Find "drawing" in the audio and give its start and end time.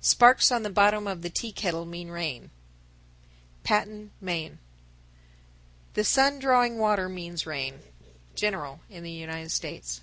6.40-6.76